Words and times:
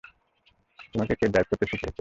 তোকে 0.93 1.15
কে 1.19 1.25
ড্রাইভ 1.27 1.47
করতে 1.49 1.65
শিখিয়েছে? 1.65 1.89